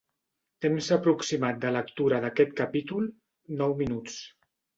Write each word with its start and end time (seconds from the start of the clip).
Temps 0.65 0.87
aproximat 0.95 1.59
de 1.65 1.73
lectura 1.75 2.23
d'aquest 2.25 2.57
capítol: 2.61 3.07
nou 3.61 3.79
minuts. 3.85 4.19